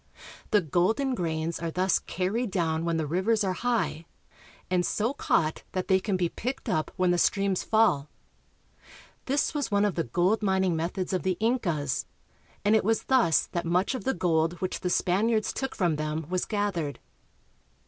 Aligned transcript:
The 0.49 0.61
golden 0.61 1.13
grains 1.13 1.59
are 1.59 1.69
thus 1.69 1.99
carried 1.99 2.49
down 2.49 2.85
when 2.85 2.97
the 2.97 3.05
rivers 3.05 3.43
are 3.43 3.53
high, 3.53 4.07
and 4.67 4.83
so 4.83 5.13
caught 5.13 5.59
Hydraulic 5.59 5.59
Mining. 5.59 5.63
90 5.67 5.67
BOLIVIA. 5.67 5.71
that 5.73 5.87
they 5.93 5.99
can 5.99 6.17
be 6.17 6.29
picked 6.29 6.69
up 6.69 6.91
when 6.95 7.11
the 7.11 7.17
streams 7.19 7.61
fall. 7.63 8.09
This 9.27 9.53
was 9.53 9.69
one 9.69 9.85
of 9.85 9.93
the 9.93 10.03
gold 10.05 10.41
mining 10.41 10.75
methods 10.75 11.13
of 11.13 11.21
the 11.21 11.37
Incas, 11.39 12.07
and 12.65 12.75
it 12.75 12.83
was 12.83 13.03
thus 13.03 13.45
that 13.51 13.63
much 13.63 13.93
of 13.93 14.03
the 14.03 14.15
gold 14.15 14.53
which 14.53 14.79
the 14.79 14.89
Spaniards 14.89 15.53
took 15.53 15.75
from 15.75 15.97
them 15.97 16.25
was 16.31 16.45
gathered. 16.45 16.97